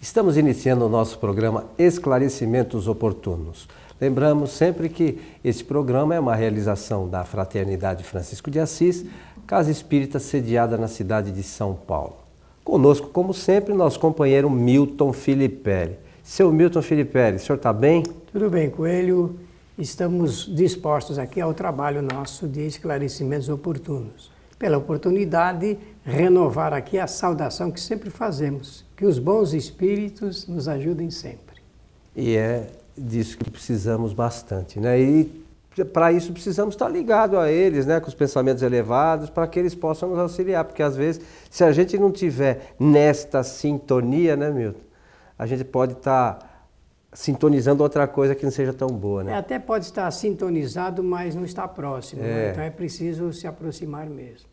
Estamos 0.00 0.36
iniciando 0.36 0.86
o 0.86 0.88
nosso 0.88 1.18
programa 1.18 1.64
Esclarecimentos 1.76 2.86
Oportunos. 2.86 3.68
Lembramos 4.00 4.52
sempre 4.52 4.88
que 4.88 5.18
esse 5.42 5.64
programa 5.64 6.14
é 6.14 6.20
uma 6.20 6.36
realização 6.36 7.08
da 7.08 7.24
Fraternidade 7.24 8.04
Francisco 8.04 8.48
de 8.48 8.60
Assis, 8.60 9.04
Casa 9.44 9.72
Espírita 9.72 10.20
sediada 10.20 10.78
na 10.78 10.86
cidade 10.86 11.32
de 11.32 11.42
São 11.42 11.74
Paulo. 11.74 12.16
Conosco, 12.62 13.08
como 13.08 13.34
sempre, 13.34 13.74
nosso 13.74 13.98
companheiro 13.98 14.48
Milton 14.48 15.12
Filipelli. 15.12 15.98
Seu 16.22 16.52
Milton 16.52 16.80
Filipelli, 16.80 17.38
o 17.38 17.40
senhor 17.40 17.56
está 17.56 17.72
bem? 17.72 18.04
Tudo 18.32 18.48
bem, 18.48 18.70
Coelho. 18.70 19.36
Estamos 19.76 20.46
dispostos 20.54 21.18
aqui 21.18 21.40
ao 21.40 21.52
trabalho 21.52 22.02
nosso 22.02 22.46
de 22.46 22.64
esclarecimentos 22.64 23.48
oportunos. 23.48 24.30
Pela 24.60 24.78
oportunidade, 24.78 25.76
renovar 26.04 26.72
aqui 26.72 27.00
a 27.00 27.08
saudação 27.08 27.72
que 27.72 27.80
sempre 27.80 28.10
fazemos 28.10 28.86
que 28.98 29.06
os 29.06 29.20
bons 29.20 29.54
espíritos 29.54 30.48
nos 30.48 30.66
ajudem 30.66 31.08
sempre. 31.08 31.62
E 32.16 32.36
é 32.36 32.66
disso 32.96 33.38
que 33.38 33.48
precisamos 33.48 34.12
bastante, 34.12 34.80
né? 34.80 35.00
E 35.00 35.24
para 35.92 36.10
isso 36.10 36.32
precisamos 36.32 36.74
estar 36.74 36.88
ligados 36.88 37.38
a 37.38 37.48
eles, 37.48 37.86
né, 37.86 38.00
com 38.00 38.08
os 38.08 38.14
pensamentos 38.14 38.60
elevados, 38.60 39.30
para 39.30 39.46
que 39.46 39.56
eles 39.56 39.72
possam 39.72 40.08
nos 40.08 40.18
auxiliar, 40.18 40.64
porque 40.64 40.82
às 40.82 40.96
vezes, 40.96 41.24
se 41.48 41.62
a 41.62 41.70
gente 41.70 41.96
não 41.96 42.10
tiver 42.10 42.74
nesta 42.76 43.44
sintonia, 43.44 44.34
né, 44.34 44.50
Milton, 44.50 44.80
a 45.38 45.46
gente 45.46 45.62
pode 45.62 45.92
estar 45.92 46.66
sintonizando 47.12 47.84
outra 47.84 48.08
coisa 48.08 48.34
que 48.34 48.42
não 48.42 48.50
seja 48.50 48.72
tão 48.72 48.88
boa, 48.88 49.22
né? 49.22 49.30
É, 49.30 49.36
até 49.36 49.60
pode 49.60 49.84
estar 49.84 50.10
sintonizado, 50.10 51.04
mas 51.04 51.36
não 51.36 51.44
está 51.44 51.68
próximo, 51.68 52.20
né? 52.20 52.28
é. 52.28 52.34
né? 52.34 52.50
então 52.50 52.64
é 52.64 52.70
preciso 52.70 53.32
se 53.32 53.46
aproximar 53.46 54.06
mesmo. 54.06 54.48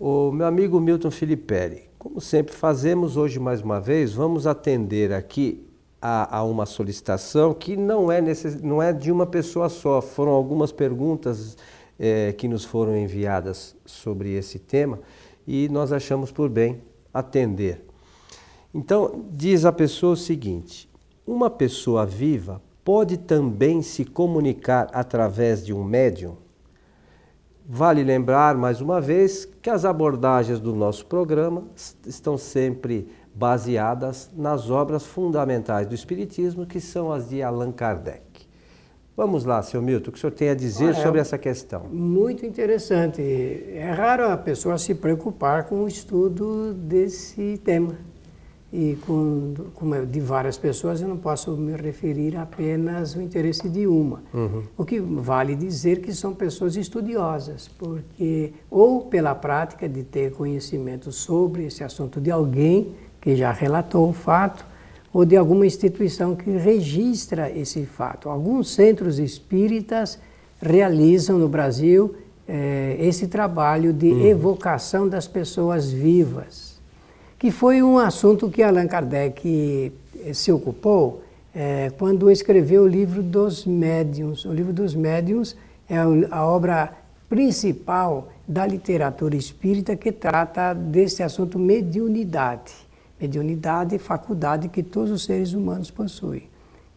O 0.00 0.32
meu 0.32 0.46
amigo 0.46 0.80
Milton 0.80 1.10
Filipelli, 1.10 1.85
como 1.98 2.20
sempre 2.20 2.54
fazemos 2.54 3.16
hoje 3.16 3.38
mais 3.38 3.62
uma 3.62 3.80
vez, 3.80 4.12
vamos 4.12 4.46
atender 4.46 5.12
aqui 5.12 5.66
a, 6.00 6.38
a 6.38 6.44
uma 6.44 6.66
solicitação 6.66 7.54
que 7.54 7.76
não 7.76 8.12
é, 8.12 8.20
necess, 8.20 8.60
não 8.60 8.82
é 8.82 8.92
de 8.92 9.10
uma 9.10 9.26
pessoa 9.26 9.68
só. 9.68 10.00
Foram 10.00 10.32
algumas 10.32 10.70
perguntas 10.72 11.56
é, 11.98 12.32
que 12.32 12.46
nos 12.46 12.64
foram 12.64 12.96
enviadas 12.96 13.74
sobre 13.84 14.32
esse 14.34 14.58
tema 14.58 15.00
e 15.46 15.68
nós 15.68 15.92
achamos 15.92 16.30
por 16.30 16.48
bem 16.48 16.80
atender. 17.12 17.84
Então, 18.74 19.24
diz 19.30 19.64
a 19.64 19.72
pessoa 19.72 20.12
o 20.12 20.16
seguinte: 20.16 20.88
uma 21.26 21.48
pessoa 21.48 22.04
viva 22.04 22.60
pode 22.84 23.16
também 23.16 23.82
se 23.82 24.04
comunicar 24.04 24.88
através 24.92 25.64
de 25.64 25.72
um 25.72 25.82
médium? 25.82 26.36
Vale 27.68 28.04
lembrar 28.04 28.56
mais 28.56 28.80
uma 28.80 29.00
vez 29.00 29.44
que 29.60 29.68
as 29.68 29.84
abordagens 29.84 30.60
do 30.60 30.72
nosso 30.72 31.04
programa 31.06 31.64
estão 32.06 32.38
sempre 32.38 33.08
baseadas 33.34 34.30
nas 34.36 34.70
obras 34.70 35.04
fundamentais 35.04 35.84
do 35.84 35.94
Espiritismo, 35.94 36.64
que 36.64 36.80
são 36.80 37.10
as 37.10 37.28
de 37.28 37.42
Allan 37.42 37.72
Kardec. 37.72 38.46
Vamos 39.16 39.44
lá, 39.44 39.60
seu 39.64 39.82
Milton, 39.82 40.10
o 40.10 40.12
que 40.12 40.18
o 40.18 40.20
senhor 40.20 40.32
tem 40.32 40.50
a 40.50 40.54
dizer 40.54 40.94
ah, 40.94 40.98
é 40.98 41.02
sobre 41.02 41.20
essa 41.20 41.36
questão? 41.36 41.86
Muito 41.90 42.46
interessante. 42.46 43.20
É 43.20 43.90
raro 43.90 44.30
a 44.30 44.36
pessoa 44.36 44.78
se 44.78 44.94
preocupar 44.94 45.64
com 45.64 45.82
o 45.82 45.88
estudo 45.88 46.72
desse 46.72 47.58
tema 47.64 47.96
e 48.72 48.98
com, 49.06 49.54
como 49.74 50.04
de 50.04 50.20
várias 50.20 50.58
pessoas 50.58 51.00
eu 51.00 51.08
não 51.08 51.16
posso 51.16 51.52
me 51.52 51.76
referir 51.76 52.36
apenas 52.36 53.16
ao 53.16 53.22
interesse 53.22 53.68
de 53.68 53.86
uma. 53.86 54.22
Uhum. 54.34 54.62
O 54.76 54.84
que 54.84 55.00
vale 55.00 55.54
dizer 55.54 56.00
que 56.00 56.12
são 56.12 56.34
pessoas 56.34 56.76
estudiosas, 56.76 57.68
porque 57.78 58.52
ou 58.70 59.02
pela 59.02 59.34
prática 59.34 59.88
de 59.88 60.02
ter 60.02 60.32
conhecimento 60.32 61.12
sobre 61.12 61.66
esse 61.66 61.84
assunto 61.84 62.20
de 62.20 62.30
alguém 62.30 62.94
que 63.20 63.36
já 63.36 63.52
relatou 63.52 64.10
o 64.10 64.12
fato, 64.12 64.66
ou 65.12 65.24
de 65.24 65.36
alguma 65.36 65.64
instituição 65.64 66.36
que 66.36 66.50
registra 66.50 67.50
esse 67.50 67.86
fato. 67.86 68.28
Alguns 68.28 68.74
centros 68.74 69.18
espíritas 69.18 70.18
realizam 70.60 71.38
no 71.38 71.48
Brasil 71.48 72.14
eh, 72.46 72.96
esse 73.00 73.26
trabalho 73.26 73.94
de 73.94 74.10
uhum. 74.10 74.26
evocação 74.26 75.08
das 75.08 75.26
pessoas 75.26 75.90
vivas 75.90 76.75
que 77.38 77.50
foi 77.50 77.82
um 77.82 77.98
assunto 77.98 78.50
que 78.50 78.62
Allan 78.62 78.86
Kardec 78.86 79.92
eh, 80.24 80.32
se 80.32 80.50
ocupou 80.50 81.22
é, 81.54 81.90
quando 81.98 82.30
escreveu 82.30 82.82
o 82.82 82.86
livro 82.86 83.22
dos 83.22 83.64
médiuns. 83.64 84.44
O 84.44 84.52
livro 84.52 84.72
dos 84.72 84.94
médiuns 84.94 85.56
é 85.88 85.96
a 86.30 86.44
obra 86.44 86.92
principal 87.28 88.28
da 88.46 88.66
literatura 88.66 89.34
espírita 89.36 89.96
que 89.96 90.12
trata 90.12 90.74
desse 90.74 91.22
assunto 91.22 91.58
mediunidade. 91.58 92.72
Mediunidade, 93.20 93.98
faculdade 93.98 94.68
que 94.68 94.82
todos 94.82 95.10
os 95.10 95.24
seres 95.24 95.54
humanos 95.54 95.90
possuem. 95.90 96.42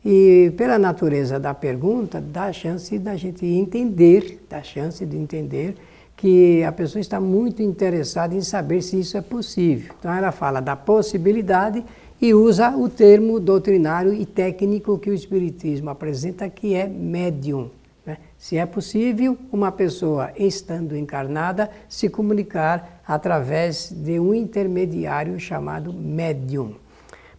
E 0.03 0.53
pela 0.57 0.77
natureza 0.77 1.39
da 1.39 1.53
pergunta, 1.53 2.21
dá 2.21 2.45
a 2.45 2.53
chance 2.53 2.97
da 2.99 3.15
gente 3.15 3.45
entender, 3.45 4.45
dá 4.49 4.57
a 4.57 4.63
chance 4.63 5.05
de 5.05 5.17
entender 5.17 5.75
que 6.19 6.61
a 6.65 6.71
pessoa 6.73 6.99
está 6.99 7.17
muito 7.17 7.63
interessada 7.63 8.35
em 8.35 8.41
saber 8.41 8.81
se 8.81 8.99
isso 8.99 9.15
é 9.15 9.21
possível. 9.21 9.93
Então 9.97 10.13
ela 10.13 10.33
fala 10.33 10.59
da 10.59 10.75
possibilidade 10.75 11.81
e 12.21 12.33
usa 12.33 12.75
o 12.75 12.89
termo 12.89 13.39
doutrinário 13.39 14.13
e 14.13 14.25
técnico 14.25 14.99
que 14.99 15.09
o 15.09 15.13
Espiritismo 15.13 15.89
apresenta, 15.89 16.49
que 16.49 16.75
é 16.75 16.85
médium. 16.89 17.69
Né? 18.05 18.17
Se 18.37 18.57
é 18.57 18.65
possível 18.65 19.37
uma 19.49 19.71
pessoa, 19.71 20.33
estando 20.35 20.93
encarnada, 20.93 21.69
se 21.87 22.09
comunicar 22.09 23.01
através 23.07 23.89
de 23.89 24.19
um 24.19 24.33
intermediário 24.33 25.39
chamado 25.39 25.93
médium. 25.93 26.73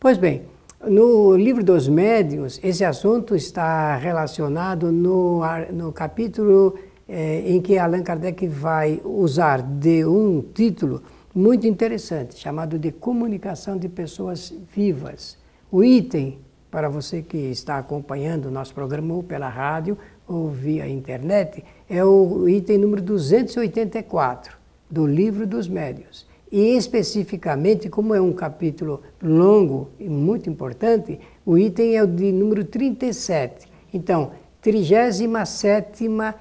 Pois 0.01 0.17
bem, 0.17 0.45
no 0.83 1.37
livro 1.37 1.63
dos 1.63 1.87
médiuns, 1.87 2.59
esse 2.65 2.83
assunto 2.83 3.37
está 3.37 3.95
relacionado 3.97 4.91
no, 4.91 5.43
no 5.71 5.93
capítulo 5.93 6.79
é, 7.13 7.43
em 7.51 7.61
que 7.61 7.77
Allan 7.77 8.05
Kardec 8.05 8.47
vai 8.47 9.01
usar 9.05 9.61
de 9.63 10.05
um 10.05 10.41
título 10.55 11.03
muito 11.35 11.67
interessante, 11.67 12.39
chamado 12.39 12.79
de 12.79 12.93
Comunicação 12.93 13.77
de 13.77 13.89
Pessoas 13.89 14.55
Vivas. 14.73 15.37
O 15.73 15.83
item, 15.83 16.39
para 16.71 16.89
você 16.89 17.21
que 17.21 17.37
está 17.37 17.79
acompanhando 17.79 18.47
o 18.47 18.51
nosso 18.51 18.73
programa 18.73 19.13
ou 19.13 19.25
pela 19.25 19.49
rádio 19.49 19.99
ou 20.27 20.49
via 20.49 20.89
internet, 20.89 21.65
é 21.89 22.05
o 22.05 22.49
item 22.49 22.79
número 22.79 23.03
284 23.03 24.57
do 24.89 25.05
Livro 25.05 25.49
dos 25.49 25.67
Médios. 25.69 26.29
E 26.51 26.77
especificamente, 26.77 27.89
como 27.89 28.15
é 28.15 28.21
um 28.21 28.33
capítulo 28.33 29.03
longo 29.21 29.91
e 29.99 30.09
muito 30.09 30.49
importante, 30.49 31.19
o 31.45 31.59
item 31.59 31.97
é 31.97 32.05
o 32.05 32.07
de 32.07 32.31
número 32.31 32.65
37. 32.65 33.67
Então, 33.93 34.31
37 34.61 36.05
eh, 36.05 36.35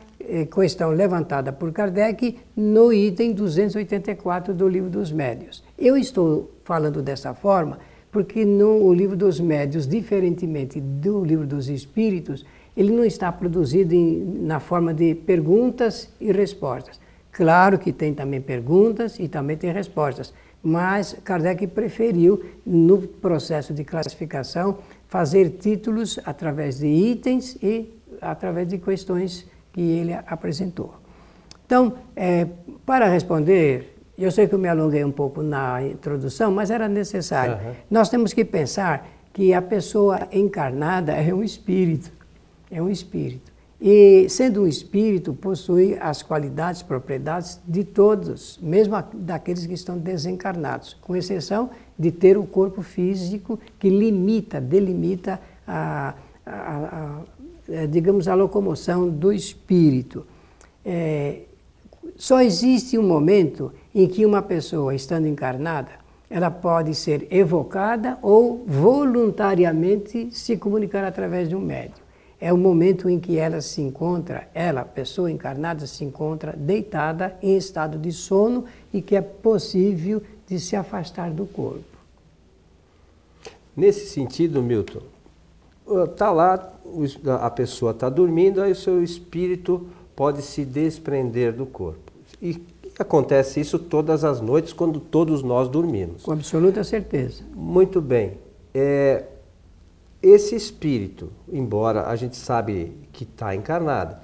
questão 0.52 0.92
levantada 0.92 1.52
por 1.52 1.72
Kardec 1.72 2.38
no 2.56 2.92
item 2.94 3.34
284 3.34 4.54
do 4.54 4.68
Livro 4.68 4.90
dos 4.90 5.12
Médios. 5.12 5.64
Eu 5.78 5.98
estou 5.98 6.52
falando 6.64 7.02
dessa 7.02 7.34
forma 7.34 7.80
porque 8.12 8.44
no 8.44 8.92
Livro 8.94 9.16
dos 9.16 9.40
Médios, 9.40 9.88
diferentemente 9.88 10.80
do 10.82 11.24
Livro 11.24 11.46
dos 11.46 11.70
Espíritos, 11.70 12.46
ele 12.76 12.92
não 12.92 13.04
está 13.04 13.32
produzido 13.32 13.94
em, 13.94 14.24
na 14.42 14.60
forma 14.60 14.94
de 14.94 15.14
perguntas 15.14 16.10
e 16.20 16.32
respostas. 16.32 17.00
Claro 17.32 17.78
que 17.78 17.92
tem 17.92 18.14
também 18.14 18.42
perguntas 18.42 19.20
e 19.20 19.28
também 19.28 19.58
tem 19.58 19.72
respostas, 19.72 20.34
mas 20.62 21.16
Kardec 21.24 21.68
preferiu, 21.68 22.44
no 22.66 23.00
processo 23.02 23.74
de 23.74 23.84
classificação, 23.84 24.80
fazer 25.08 25.50
títulos 25.52 26.20
através 26.26 26.80
de 26.80 26.88
itens 26.88 27.58
e 27.62 27.94
através 28.22 28.68
de 28.68 28.78
questões 28.78 29.48
que 29.80 29.92
ele 29.92 30.14
apresentou. 30.28 30.94
Então, 31.66 31.94
é, 32.14 32.46
para 32.86 33.08
responder, 33.08 33.96
eu 34.18 34.30
sei 34.30 34.46
que 34.46 34.54
eu 34.54 34.60
me 34.60 34.68
alonguei 34.68 35.06
um 35.06 35.12
pouco 35.12 35.42
na 35.42 35.82
introdução, 35.82 36.52
mas 36.52 36.70
era 36.70 36.90
necessário. 36.90 37.54
Uhum. 37.54 37.74
Nós 37.90 38.10
temos 38.10 38.34
que 38.34 38.44
pensar 38.44 39.08
que 39.32 39.54
a 39.54 39.62
pessoa 39.62 40.28
encarnada 40.34 41.14
é 41.14 41.34
um 41.34 41.42
espírito, 41.42 42.12
é 42.70 42.82
um 42.82 42.90
espírito. 42.90 43.50
E 43.80 44.28
sendo 44.28 44.64
um 44.64 44.68
espírito, 44.68 45.34
possui 45.34 45.98
as 45.98 46.22
qualidades, 46.22 46.84
propriedades 46.84 47.58
de 47.66 47.86
todos, 47.86 48.60
mesmo 48.62 49.02
daqueles 49.14 49.66
que 49.66 49.74
estão 49.74 49.98
desencarnados, 49.98 50.98
com 51.00 51.16
exceção 51.16 51.70
de 51.98 52.12
ter 52.12 52.38
o 52.38 52.44
corpo 52.44 52.82
físico 52.82 53.58
que 53.80 53.90
limita, 53.90 54.60
delimita 54.60 55.40
a, 55.66 56.16
a, 56.46 56.76
a 56.76 57.22
digamos, 57.90 58.28
a 58.28 58.36
locomoção 58.36 59.10
do 59.10 59.32
espírito. 59.32 60.26
É, 60.86 61.42
só 62.16 62.42
existe 62.42 62.98
um 62.98 63.04
momento 63.04 63.72
em 63.94 64.08
que 64.08 64.26
uma 64.26 64.42
pessoa, 64.42 64.94
estando 64.96 65.28
encarnada, 65.28 65.92
ela 66.30 66.52
pode 66.52 66.94
ser 66.94 67.28
evocada 67.32 68.18
ou 68.22 68.64
voluntariamente 68.68 70.30
se 70.32 70.58
comunicar 70.58 71.04
através 71.04 71.50
de 71.50 71.56
um 71.56 71.62
médium. 71.62 72.10
É 72.42 72.54
o 72.54 72.58
momento 72.58 73.10
em 73.10 73.20
que 73.20 73.38
ela 73.38 73.60
se 73.60 73.82
encontra, 73.82 74.48
ela, 74.54 74.86
pessoa 74.86 75.30
encarnada, 75.30 75.86
se 75.86 76.06
encontra 76.06 76.54
deitada 76.56 77.38
em 77.42 77.58
estado 77.58 77.98
de 77.98 78.12
sono 78.14 78.66
e 78.94 79.02
que 79.02 79.16
é 79.16 79.22
possível 79.22 80.22
de 80.48 80.60
se 80.60 80.76
afastar 80.76 81.32
do 81.32 81.46
corpo. 81.46 81.84
Nesse 83.76 84.08
sentido, 84.08 84.62
Milton, 84.62 85.02
está 86.06 86.32
lá, 86.32 86.74
a 87.42 87.50
pessoa 87.50 87.92
está 87.92 88.10
dormindo, 88.10 88.62
aí 88.62 88.72
o 88.72 88.76
seu 88.76 89.04
espírito 89.04 89.88
pode 90.16 90.42
se 90.42 90.66
desprender 90.66 91.54
do 91.54 91.66
corpo. 91.66 92.12
E 92.42 92.62
acontece 92.98 93.60
isso 93.60 93.80
todas 93.80 94.24
as 94.24 94.42
noites, 94.42 94.74
quando 94.74 95.00
todos 95.00 95.42
nós 95.42 95.68
dormimos. 95.68 96.24
Com 96.24 96.34
absoluta 96.34 96.84
certeza. 96.84 97.44
Muito 97.56 98.02
bem. 98.02 98.38
É, 98.74 99.26
esse 100.22 100.56
espírito, 100.56 101.32
embora 101.52 102.08
a 102.08 102.16
gente 102.16 102.36
sabe 102.36 102.94
que 103.14 103.24
está 103.24 103.56
encarnado, 103.56 104.18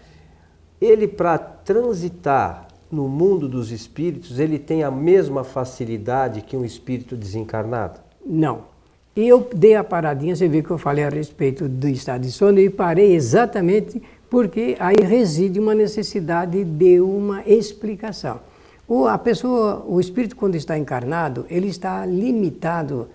ele 0.80 1.08
para 1.08 1.38
transitar 1.38 2.68
no 2.92 3.08
mundo 3.08 3.48
dos 3.48 3.72
espíritos, 3.72 4.40
ele 4.40 4.60
tem 4.60 4.84
a 4.84 4.92
mesma 4.92 5.44
facilidade 5.44 6.42
que 6.42 6.56
um 6.56 6.64
espírito 6.64 7.16
desencarnado? 7.16 8.00
Não. 8.26 8.75
E 9.16 9.30
eu 9.30 9.48
dei 9.56 9.76
a 9.76 9.84
paradinha, 9.84 10.36
você 10.36 10.46
viu 10.46 10.62
que 10.62 10.72
eu 10.72 10.78
falei 10.78 11.06
a 11.06 11.10
respeito 11.10 11.70
do 11.70 11.88
estado 11.88 12.24
de 12.24 12.32
sono 12.34 12.60
e 12.60 12.70
parei 12.70 13.16
exatamente 13.16 14.02
porque 14.30 14.76
aí 14.78 14.98
reside 15.02 15.58
uma 15.58 15.74
necessidade 15.74 16.66
de 16.66 17.00
uma 17.00 17.42
explicação. 17.48 18.42
O, 18.86 19.08
a 19.08 19.18
pessoa, 19.18 19.86
o 19.88 20.02
espírito 20.02 20.36
quando 20.36 20.56
está 20.56 20.78
encarnado, 20.78 21.46
ele 21.50 21.68
está 21.68 22.06
limitado, 22.06 23.08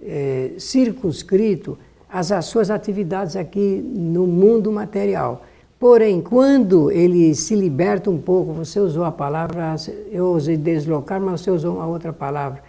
é, 0.00 0.52
circunscrito 0.58 1.76
às, 2.08 2.30
às 2.30 2.44
suas 2.44 2.70
atividades 2.70 3.34
aqui 3.34 3.84
no 3.84 4.28
mundo 4.28 4.70
material. 4.70 5.44
Porém, 5.76 6.20
quando 6.20 6.88
ele 6.92 7.34
se 7.34 7.56
liberta 7.56 8.08
um 8.08 8.18
pouco, 8.18 8.52
você 8.52 8.78
usou 8.78 9.04
a 9.04 9.10
palavra, 9.10 9.74
eu 10.12 10.30
usei 10.30 10.56
deslocar, 10.56 11.20
mas 11.20 11.40
você 11.40 11.50
usou 11.50 11.74
uma 11.74 11.86
outra 11.88 12.12
palavra, 12.12 12.62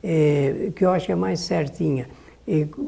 é, 0.00 0.70
que 0.76 0.84
eu 0.84 0.90
acho 0.90 1.06
que 1.06 1.12
é 1.12 1.16
mais 1.16 1.40
certinha 1.40 2.06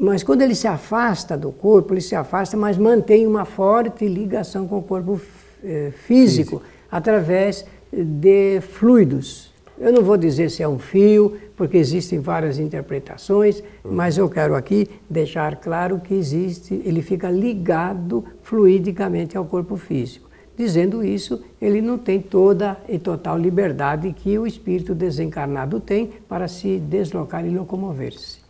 mas 0.00 0.22
quando 0.22 0.42
ele 0.42 0.54
se 0.54 0.68
afasta 0.68 1.36
do 1.36 1.50
corpo, 1.50 1.92
ele 1.92 2.00
se 2.00 2.14
afasta, 2.14 2.56
mas 2.56 2.78
mantém 2.78 3.26
uma 3.26 3.44
forte 3.44 4.06
ligação 4.06 4.68
com 4.68 4.78
o 4.78 4.82
corpo 4.82 5.20
eh, 5.64 5.92
físico, 6.06 6.58
físico. 6.58 6.62
através 6.90 7.66
de 7.92 8.60
fluidos. 8.60 9.52
Eu 9.80 9.92
não 9.92 10.02
vou 10.02 10.16
dizer 10.16 10.50
se 10.50 10.62
é 10.62 10.68
um 10.68 10.78
fio, 10.78 11.36
porque 11.56 11.76
existem 11.76 12.20
várias 12.20 12.58
interpretações, 12.58 13.60
uhum. 13.84 13.92
mas 13.92 14.16
eu 14.16 14.28
quero 14.28 14.54
aqui 14.54 14.88
deixar 15.08 15.56
claro 15.56 16.00
que 16.00 16.14
existe, 16.14 16.80
ele 16.84 17.02
fica 17.02 17.30
ligado 17.30 18.24
fluidicamente 18.42 19.36
ao 19.36 19.44
corpo 19.44 19.76
físico. 19.76 20.28
Dizendo 20.56 21.04
isso, 21.04 21.44
ele 21.60 21.80
não 21.80 21.96
tem 21.96 22.20
toda 22.20 22.76
e 22.88 22.98
total 22.98 23.38
liberdade 23.38 24.12
que 24.12 24.36
o 24.36 24.46
espírito 24.46 24.94
desencarnado 24.94 25.78
tem 25.78 26.10
para 26.28 26.48
se 26.48 26.78
deslocar 26.78 27.46
e 27.46 27.50
locomover-se. 27.50 28.47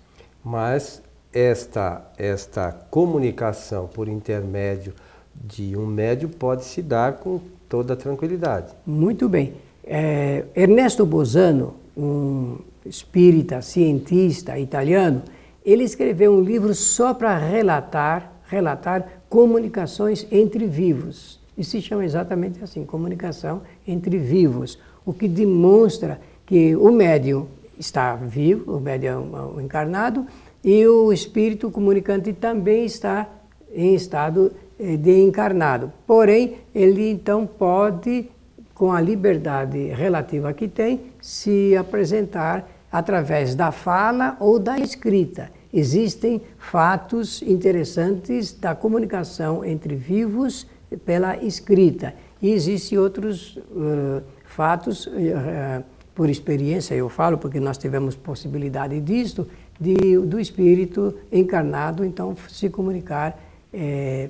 Mas 0.51 1.03
esta, 1.31 2.11
esta 2.17 2.73
comunicação 2.91 3.87
por 3.87 4.09
intermédio 4.09 4.95
de 5.35 5.77
um 5.77 5.85
médio 5.85 6.27
pode 6.27 6.65
se 6.65 6.81
dar 6.81 7.19
com 7.19 7.39
toda 7.69 7.95
tranquilidade. 7.95 8.73
Muito 8.87 9.29
bem. 9.29 9.53
É, 9.85 10.47
Ernesto 10.57 11.05
Bosano, 11.05 11.75
um 11.95 12.57
espírita, 12.87 13.61
cientista 13.61 14.59
italiano, 14.59 15.23
ele 15.63 15.85
escreveu 15.85 16.33
um 16.33 16.41
livro 16.41 16.75
só 16.75 17.13
para 17.13 17.37
relatar, 17.37 18.33
relatar 18.47 19.07
comunicações 19.29 20.27
entre 20.33 20.67
vivos. 20.67 21.39
E 21.59 21.63
se 21.63 21.83
chama 21.83 22.07
exatamente 22.07 22.65
assim, 22.65 22.87
comunicação 22.87 23.61
entre 23.87 24.17
vivos, 24.17 24.79
o 25.05 25.13
que 25.13 25.29
demonstra 25.29 26.19
que 26.47 26.75
o 26.75 26.91
médium 26.91 27.47
está 27.79 28.15
vivo, 28.17 28.77
o 28.77 28.81
médium 28.81 29.31
é 29.37 29.43
um 29.43 29.61
encarnado, 29.61 30.27
e 30.65 30.87
o 30.87 31.13
espírito 31.13 31.71
comunicante 31.71 32.33
também 32.33 32.85
está 32.85 33.29
em 33.73 33.95
estado 33.95 34.53
eh, 34.79 34.97
de 34.97 35.21
encarnado. 35.23 35.93
Porém, 36.07 36.57
ele 36.75 37.11
então 37.11 37.47
pode, 37.47 38.29
com 38.75 38.93
a 38.93 39.01
liberdade 39.01 39.79
relativa 39.89 40.53
que 40.53 40.67
tem, 40.67 41.01
se 41.21 41.77
apresentar 41.77 42.69
através 42.91 43.55
da 43.55 43.71
fala 43.71 44.37
ou 44.41 44.59
da 44.59 44.79
escrita. 44.79 45.51
Existem 45.73 46.41
fatos 46.59 47.43
interessantes 47.43 48.53
da 48.53 48.75
comunicação 48.75 49.65
entre 49.65 49.95
vivos 49.95 50.67
pela 51.05 51.37
escrita. 51.37 52.15
E 52.41 52.51
existem 52.51 52.99
outros 52.99 53.57
uh, 53.57 54.23
fatos, 54.45 55.07
uh, 55.07 55.85
por 56.19 56.29
experiência 56.29 56.97
eu 56.97 57.09
falo, 57.09 57.39
porque 57.39 57.61
nós 57.61 57.79
tivemos 57.79 58.17
possibilidade 58.17 59.01
disto, 59.01 59.47
de, 59.79 60.19
do 60.19 60.41
espírito 60.41 61.15
encarnado, 61.31 62.05
então, 62.05 62.35
se 62.49 62.69
comunicar 62.69 63.41
é, 63.73 64.29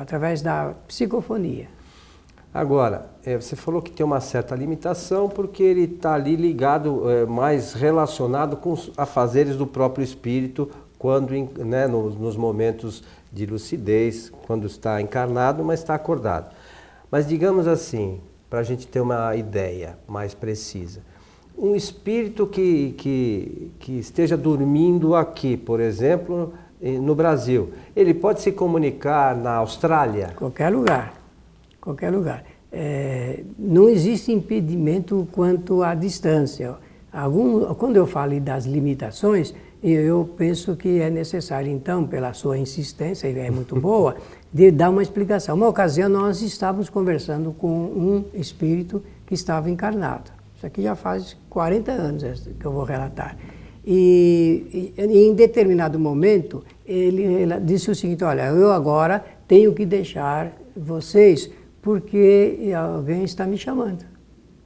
através 0.00 0.40
da 0.40 0.72
psicofonia. 0.88 1.68
Agora, 2.54 3.10
é, 3.22 3.38
você 3.38 3.54
falou 3.54 3.82
que 3.82 3.90
tem 3.90 4.04
uma 4.04 4.18
certa 4.22 4.56
limitação 4.56 5.28
porque 5.28 5.62
ele 5.62 5.82
está 5.82 6.14
ali 6.14 6.36
ligado, 6.36 7.10
é, 7.10 7.26
mais 7.26 7.74
relacionado 7.74 8.56
com 8.56 8.72
os 8.72 8.90
afazeres 8.96 9.58
do 9.58 9.66
próprio 9.66 10.02
espírito, 10.02 10.70
quando 10.98 11.34
né, 11.62 11.86
nos, 11.86 12.16
nos 12.16 12.34
momentos 12.34 13.04
de 13.30 13.44
lucidez, 13.44 14.32
quando 14.46 14.66
está 14.66 15.02
encarnado, 15.02 15.62
mas 15.62 15.80
está 15.80 15.94
acordado. 15.94 16.50
Mas 17.10 17.28
digamos 17.28 17.66
assim, 17.68 18.22
para 18.52 18.60
a 18.60 18.62
gente 18.62 18.86
ter 18.86 19.00
uma 19.00 19.34
ideia 19.34 19.96
mais 20.06 20.34
precisa, 20.34 21.00
um 21.56 21.74
espírito 21.74 22.46
que, 22.46 22.94
que, 22.98 23.70
que 23.78 23.92
esteja 23.92 24.36
dormindo 24.36 25.14
aqui, 25.14 25.56
por 25.56 25.80
exemplo, 25.80 26.52
no 26.78 27.14
Brasil, 27.14 27.70
ele 27.96 28.12
pode 28.12 28.42
se 28.42 28.52
comunicar 28.52 29.34
na 29.34 29.54
Austrália? 29.54 30.34
Qualquer 30.36 30.68
lugar, 30.68 31.14
qualquer 31.80 32.10
lugar. 32.10 32.44
É, 32.70 33.42
não 33.58 33.88
existe 33.88 34.30
impedimento 34.30 35.26
quanto 35.32 35.82
à 35.82 35.94
distância. 35.94 36.74
Algum, 37.10 37.72
quando 37.72 37.96
eu 37.96 38.06
falo 38.06 38.38
das 38.38 38.66
limitações, 38.66 39.54
eu 39.82 40.28
penso 40.36 40.76
que 40.76 41.00
é 41.00 41.10
necessário, 41.10 41.70
então, 41.70 42.06
pela 42.06 42.32
sua 42.32 42.56
insistência, 42.56 43.28
e 43.28 43.38
é 43.38 43.50
muito 43.50 43.78
boa, 43.80 44.16
de 44.52 44.70
dar 44.70 44.90
uma 44.90 45.02
explicação. 45.02 45.56
Uma 45.56 45.68
ocasião, 45.68 46.08
nós 46.08 46.40
estávamos 46.40 46.88
conversando 46.88 47.52
com 47.52 47.68
um 47.68 48.24
espírito 48.34 49.02
que 49.26 49.34
estava 49.34 49.68
encarnado. 49.68 50.30
Isso 50.56 50.66
aqui 50.66 50.82
já 50.82 50.94
faz 50.94 51.36
40 51.50 51.90
anos 51.90 52.48
que 52.60 52.64
eu 52.64 52.70
vou 52.70 52.84
relatar. 52.84 53.36
E, 53.84 54.92
e, 54.96 55.18
em 55.18 55.34
determinado 55.34 55.98
momento, 55.98 56.64
ele, 56.86 57.22
ele, 57.22 57.60
disse 57.60 57.90
o 57.90 57.94
seguinte: 57.94 58.22
Olha, 58.22 58.42
eu 58.42 58.70
agora 58.70 59.24
tenho 59.48 59.72
que 59.74 59.84
deixar 59.84 60.52
vocês 60.76 61.50
porque 61.80 62.70
alguém 62.76 63.24
está 63.24 63.44
me 63.44 63.58
chamando. 63.58 64.11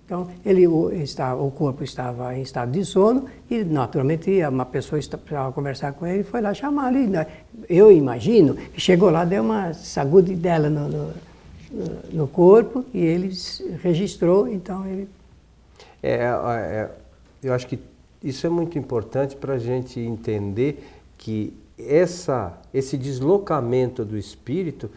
Então, 0.07 0.29
ele, 0.45 0.67
o, 0.69 0.91
está, 0.93 1.35
o 1.35 1.51
corpo 1.51 1.83
estava 1.83 2.35
em 2.35 2.41
estado 2.41 2.71
de 2.71 2.85
sono 2.85 3.27
e, 3.51 3.65
naturalmente, 3.65 4.41
uma 4.47 4.65
pessoa 4.65 5.01
precisava 5.01 5.53
conversar 5.53 5.93
com 5.95 6.07
ele 6.07 6.23
foi 6.23 6.41
lá 6.41 6.55
chamá-lo. 6.55 6.97
Né, 7.09 7.27
eu 7.69 7.91
imagino 7.91 8.55
que 8.55 8.81
chegou 8.81 9.11
lá, 9.11 9.25
deu 9.25 9.43
uma 9.43 9.75
sacude 9.75 10.37
dela 10.37 10.71
no, 10.71 10.89
no, 10.89 11.15
no 12.13 12.29
corpo 12.29 12.85
e 12.95 13.01
ele 13.01 13.33
registrou, 13.83 14.47
então 14.47 14.87
ele 14.87 15.09
é, 16.03 16.13
é, 16.13 16.19
é, 16.23 16.91
eu 17.43 17.53
acho 17.53 17.67
que 17.67 17.79
isso 18.23 18.47
é 18.47 18.51
muito 18.51 18.79
importante 18.79 19.35
para 19.35 19.55
a 19.55 19.59
gente 19.59 19.99
entender 19.99 20.87
que 21.19 21.53
essa, 21.79 22.57
esse 22.73 22.97
deslocamento 22.97 24.05
do 24.05 24.17
espírito 24.17 24.89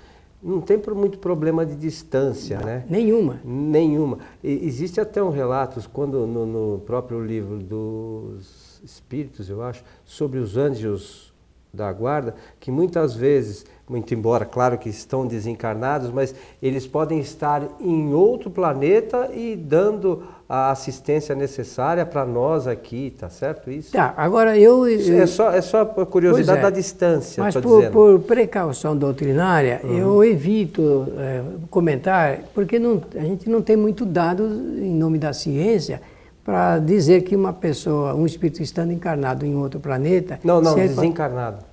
não 0.41 0.62
tem 0.62 0.81
muito 0.96 1.19
problema 1.19 1.65
de 1.65 1.75
distância, 1.75 2.60
né? 2.60 2.86
Nenhuma. 2.89 3.41
Nenhuma. 3.43 4.19
E, 4.43 4.65
existe 4.65 5.00
até 5.00 5.22
um 5.22 5.29
relato, 5.29 5.81
quando 5.91 6.25
no, 6.25 6.46
no, 6.46 6.79
próprio 6.79 7.24
livro 7.24 7.58
dos 7.58 8.81
Espíritos, 8.84 9.50
eu 9.50 9.62
acho, 9.62 9.84
sobre 10.05 10.39
os 10.39 10.55
anjos 10.55 11.34
da 11.74 11.91
guarda, 11.91 12.36
que 12.60 12.72
muitas 12.72 13.13
vezes 13.13 13.65
muito 13.89 14.13
embora, 14.13 14.46
claro 14.46 14.77
que 14.77 14.88
estão 14.88 15.25
desencarnados, 15.25 16.12
mas 16.12 16.36
eles 16.62 16.86
podem 16.86 17.19
estar 17.19 17.63
em 17.81 18.13
outro 18.13 18.51
planeta 18.51 19.31
e 19.34 19.55
dando 19.55 20.24
a 20.48 20.72
assistência 20.72 21.34
necessária 21.36 22.05
para 22.05 22.25
nós 22.25 22.67
aqui, 22.67 23.13
tá 23.19 23.29
certo 23.29 23.72
isso? 23.72 23.91
Tá, 23.91 24.13
agora 24.15 24.58
eu... 24.58 24.88
eu 24.88 25.22
é, 25.22 25.25
só, 25.25 25.51
é 25.51 25.62
só 25.62 25.81
a 25.81 26.05
curiosidade 26.05 26.60
é, 26.60 26.62
da 26.62 26.69
distância, 26.69 27.43
Mas 27.43 27.55
por, 27.55 27.89
por, 27.89 28.19
precaução 28.22 28.96
doutrinária, 28.96 29.81
uhum. 29.84 29.98
eu 29.98 30.24
evito 30.24 31.08
é, 31.17 31.43
comentar, 31.69 32.39
porque 32.53 32.77
não, 32.77 33.01
a 33.15 33.22
gente 33.22 33.50
não 33.50 33.62
tem 33.62 33.75
muito 33.75 34.05
dado 34.05 34.43
em 34.43 34.93
nome 34.93 35.17
da 35.17 35.34
ciência 35.34 36.01
para 36.43 36.79
dizer 36.79 37.22
que 37.22 37.36
uma 37.36 37.53
pessoa, 37.53 38.15
um 38.15 38.25
espírito 38.25 38.62
estando 38.63 38.91
encarnado 38.91 39.46
em 39.46 39.55
outro 39.55 39.79
planeta... 39.79 40.39
Não, 40.43 40.60
não, 40.60 40.75
desencarnado. 40.75 41.68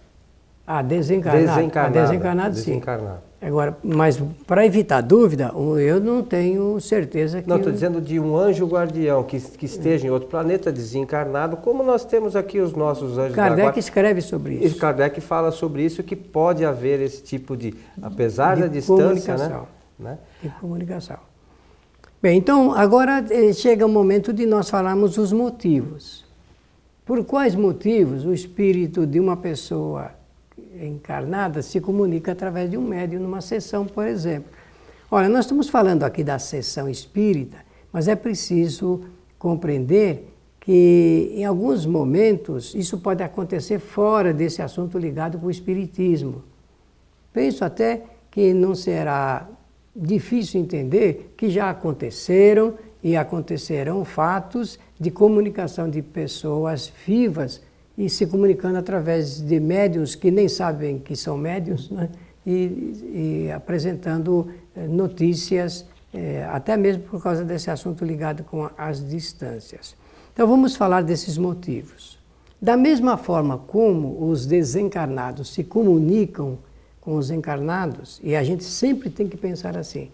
Ah, 0.67 0.83
desencarnado. 0.83 1.47
Desencarnado. 1.47 1.99
Ah, 1.99 2.03
desencarnado, 2.03 2.57
sim. 2.57 2.71
Desencarnado. 2.73 3.27
Agora, 3.41 3.77
mas 3.85 4.21
para 4.47 4.67
evitar 4.67 5.01
dúvida, 5.03 5.53
eu 5.79 6.01
não 6.01 6.23
tenho 6.23 6.81
certeza 6.81 7.41
que. 7.41 7.49
Não, 7.49 7.59
estou 7.59 7.71
dizendo 7.71 8.01
de 8.01 8.19
um 8.19 8.37
anjo 8.37 8.67
guardião 8.67 9.23
que, 9.23 9.39
que 9.39 9.67
esteja 9.67 10.07
em 10.07 10.11
outro 10.11 10.29
planeta 10.29 10.73
desencarnado, 10.73 11.59
como 11.59 11.83
nós 11.85 12.05
temos 12.05 12.35
aqui 12.35 12.59
os 12.59 12.73
nossos 12.73 13.19
anjos 13.19 13.37
Kardec 13.37 13.63
guardião. 13.63 13.79
escreve 13.79 14.21
sobre 14.23 14.55
isso. 14.55 14.77
E 14.77 14.81
Kardec 14.81 15.21
fala 15.21 15.53
sobre 15.53 15.85
isso, 15.85 16.03
que 16.03 16.17
pode 16.17 16.65
haver 16.65 17.01
esse 17.01 17.23
tipo 17.23 17.57
de, 17.57 17.75
apesar 18.03 18.57
de 18.57 18.63
da 18.63 18.69
distância, 18.69 19.37
né? 19.37 19.61
né? 19.99 20.19
De 20.43 20.49
comunicação. 20.49 21.19
Bem, 22.21 22.39
então 22.39 22.73
agora 22.73 23.25
eh, 23.31 23.53
chega 23.53 23.85
o 23.85 23.89
momento 23.89 24.33
de 24.33 24.47
nós 24.47 24.71
falarmos 24.71 25.19
os 25.19 25.31
motivos. 25.31 26.25
Por 27.05 27.23
quais 27.25 27.55
motivos 27.55 28.25
o 28.25 28.33
espírito 28.33 29.07
de 29.07 29.21
uma 29.21 29.37
pessoa 29.37 30.11
encarnada 30.81 31.63
se 31.63 31.81
comunica 31.81 32.33
através 32.33 32.71
de 32.71 32.77
um 32.77 32.83
médium 32.83 33.21
numa 33.21 33.41
sessão, 33.41 33.87
por 33.87 34.07
exemplo. 34.07 34.51
Olha, 35.11 35.29
nós 35.29 35.45
estamos 35.45 35.69
falando 35.69 36.03
aqui 36.03 36.25
da 36.25 36.39
sessão 36.39 36.89
espírita, 36.89 37.59
mas 37.93 38.09
é 38.09 38.17
preciso 38.17 39.05
compreender 39.39 40.33
que 40.61 41.33
em 41.35 41.45
alguns 41.45 41.87
momentos 41.87 42.75
isso 42.75 42.99
pode 42.99 43.23
acontecer 43.23 43.79
fora 43.79 44.35
desse 44.35 44.61
assunto 44.61 44.99
ligado 44.99 45.39
com 45.39 45.47
o 45.47 45.51
espiritismo. 45.51 46.43
Penso 47.33 47.65
até 47.65 48.03
que 48.31 48.53
não 48.53 48.75
será 48.75 49.49
difícil 49.95 50.61
entender 50.61 51.33
que 51.37 51.49
já 51.49 51.71
aconteceram 51.71 52.75
e 53.03 53.17
acontecerão 53.17 54.05
fatos 54.05 54.79
de 54.99 55.11
comunicação 55.11 55.89
de 55.89 56.03
pessoas 56.03 56.93
vivas 57.07 57.63
e 57.97 58.11
se 58.11 58.26
comunicando 58.26 58.79
através 58.79 59.41
de 59.41 59.59
médios 59.59 60.15
que 60.15 60.31
nem 60.31 60.49
sabem 60.49 60.99
que 60.99 61.17
são 61.17 61.37
médios, 61.37 61.91
né? 61.91 62.11
e, 62.47 63.47
e, 63.49 63.53
apresentando 63.53 64.49
eh, 64.76 64.87
notícias, 64.87 65.85
eh, 66.15 66.47
até 66.50 66.76
mesmo 66.76 67.03
por 67.05 67.23
causa 67.23 67.45
desse 67.45 67.71
assunto 67.71 68.05
ligado 68.05 68.45
com 68.45 68.69
as 68.79 69.07
distâncias. 69.07 69.97
Então 70.33 70.47
vamos 70.47 70.76
falar 70.76 71.03
desses 71.03 71.37
motivos. 71.37 72.19
Da 72.61 72.76
mesma 72.76 73.17
forma 73.17 73.59
como 73.59 74.29
os 74.29 74.47
desencarnados 74.47 75.53
se 75.53 75.65
comunicam 75.65 76.59
com 77.00 77.17
os 77.17 77.31
encarnados, 77.31 78.21
e 78.23 78.35
a 78.35 78.43
gente 78.43 78.65
sempre 78.65 79.11
tem 79.11 79.29
que 79.29 79.37
pensar 79.37 79.76
assim: 79.76 80.11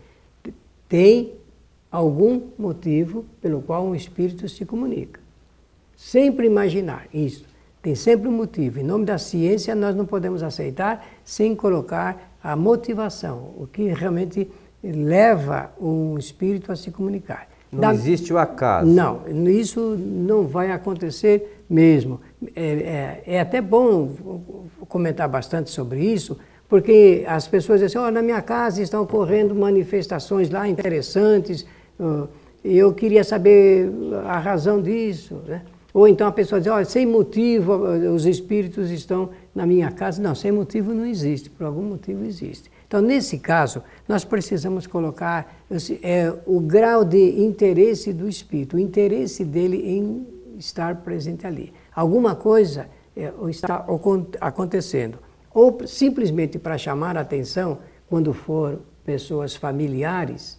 tem 0.88 1.32
algum 1.90 2.48
motivo 2.58 3.24
pelo 3.40 3.62
qual 3.62 3.84
um 3.84 3.94
espírito 3.94 4.48
se 4.48 4.64
comunica. 4.64 5.20
Sempre 5.96 6.46
imaginar 6.46 7.06
isso. 7.12 7.51
Tem 7.82 7.96
sempre 7.96 8.28
um 8.28 8.32
motivo. 8.32 8.78
Em 8.78 8.84
nome 8.84 9.04
da 9.04 9.18
ciência, 9.18 9.74
nós 9.74 9.96
não 9.96 10.06
podemos 10.06 10.42
aceitar 10.42 11.04
sem 11.24 11.54
colocar 11.56 12.32
a 12.42 12.54
motivação, 12.54 13.52
o 13.58 13.66
que 13.66 13.88
realmente 13.88 14.48
leva 14.82 15.72
um 15.80 16.16
espírito 16.16 16.70
a 16.70 16.76
se 16.76 16.92
comunicar. 16.92 17.48
Não 17.72 17.80
da... 17.80 17.92
existe 17.92 18.32
o 18.32 18.38
acaso. 18.38 18.88
Não, 18.88 19.22
isso 19.48 19.96
não 19.98 20.46
vai 20.46 20.70
acontecer 20.70 21.64
mesmo. 21.68 22.20
É, 22.54 23.22
é, 23.26 23.34
é, 23.34 23.40
até 23.40 23.60
bom 23.60 24.10
comentar 24.88 25.28
bastante 25.28 25.70
sobre 25.70 26.00
isso, 26.00 26.38
porque 26.68 27.24
as 27.26 27.48
pessoas 27.48 27.80
dizem 27.80 28.00
assim, 28.00 28.08
oh, 28.08 28.12
na 28.12 28.22
minha 28.22 28.42
casa 28.42 28.80
estão 28.80 29.02
ocorrendo 29.02 29.54
manifestações 29.54 30.50
lá 30.50 30.68
interessantes, 30.68 31.66
eu 32.64 32.92
queria 32.92 33.24
saber 33.24 33.90
a 34.24 34.38
razão 34.38 34.80
disso. 34.80 35.40
Né? 35.46 35.62
Ou 35.94 36.08
então 36.08 36.26
a 36.26 36.32
pessoa 36.32 36.60
diz, 36.60 36.70
olha, 36.70 36.84
sem 36.84 37.04
motivo 37.04 37.74
os 38.14 38.24
espíritos 38.24 38.90
estão 38.90 39.30
na 39.54 39.66
minha 39.66 39.90
casa. 39.90 40.22
Não, 40.22 40.34
sem 40.34 40.50
motivo 40.50 40.94
não 40.94 41.04
existe, 41.04 41.50
por 41.50 41.66
algum 41.66 41.82
motivo 41.82 42.24
existe. 42.24 42.70
Então, 42.88 43.00
nesse 43.00 43.38
caso, 43.38 43.82
nós 44.06 44.24
precisamos 44.24 44.86
colocar 44.86 45.54
é, 46.02 46.32
o 46.46 46.60
grau 46.60 47.04
de 47.04 47.42
interesse 47.42 48.12
do 48.12 48.28
espírito, 48.28 48.76
o 48.76 48.78
interesse 48.78 49.44
dele 49.44 49.82
em 49.84 50.26
estar 50.58 50.96
presente 50.96 51.46
ali. 51.46 51.72
Alguma 51.94 52.34
coisa 52.34 52.88
é, 53.16 53.32
está 53.48 53.86
acontecendo. 54.40 55.18
Ou 55.54 55.86
simplesmente 55.86 56.58
para 56.58 56.78
chamar 56.78 57.16
a 57.16 57.20
atenção, 57.20 57.78
quando 58.08 58.32
for 58.32 58.78
pessoas 59.04 59.54
familiares, 59.54 60.58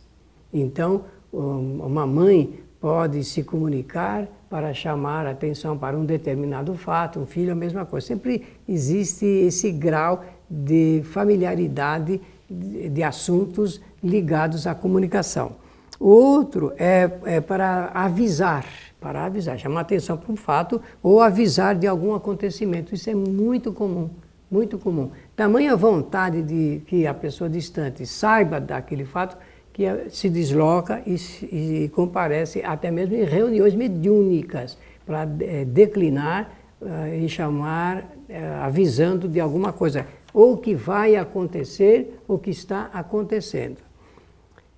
então 0.52 1.06
uma 1.32 2.06
mãe 2.06 2.60
pode 2.80 3.24
se 3.24 3.44
comunicar 3.44 4.28
para 4.54 4.72
chamar 4.72 5.26
atenção 5.26 5.76
para 5.76 5.98
um 5.98 6.06
determinado 6.06 6.76
fato, 6.76 7.20
um 7.20 7.26
filho, 7.26 7.54
a 7.54 7.56
mesma 7.56 7.88
coisa. 7.88 8.06
Sempre 8.06 8.44
existe 8.70 9.26
esse 9.26 9.72
grau 9.72 10.24
de 10.48 11.02
familiaridade 11.06 12.22
de, 12.48 13.02
assuntos 13.02 13.82
ligados 14.04 14.68
à 14.68 14.76
comunicação. 14.76 15.54
Outro 16.00 16.72
é, 16.78 17.10
é 17.26 17.42
para 17.42 17.90
avisar, 17.96 18.64
para 19.02 19.26
avisar, 19.26 19.58
chamar 19.58 19.82
atenção 19.82 20.18
para 20.18 20.32
um 20.32 20.38
fato 20.38 20.80
ou 21.02 21.20
avisar 21.20 21.74
de 21.74 21.88
algum 21.88 22.14
acontecimento. 22.14 22.94
Isso 22.94 23.10
é 23.10 23.16
muito 23.16 23.74
comum, 23.74 24.08
muito 24.52 24.78
comum. 24.78 25.10
Tamanha 25.36 25.76
vontade 25.76 26.44
de 26.44 26.84
que 26.86 27.08
a 27.08 27.14
pessoa 27.16 27.50
distante 27.50 28.06
saiba 28.06 28.62
daquele 28.62 29.04
fato 29.04 29.36
que 29.74 29.84
se 30.10 30.30
desloca 30.30 31.02
e, 31.06 31.16
e 31.52 31.90
comparece 31.90 32.62
até 32.64 32.92
mesmo 32.92 33.16
em 33.16 33.24
reuniões 33.24 33.74
mediúnicas 33.74 34.78
para 35.06 35.28
é, 35.42 35.66
declinar 35.66 36.54
uh, 36.80 37.14
e 37.14 37.28
chamar, 37.28 37.98
uh, 37.98 38.64
avisando 38.64 39.28
de 39.28 39.40
alguma 39.40 39.74
coisa, 39.74 40.06
ou 40.32 40.58
que 40.58 40.76
vai 40.76 41.16
acontecer 41.16 42.20
ou 42.28 42.38
que 42.38 42.52
está 42.52 42.90
acontecendo. 42.94 43.78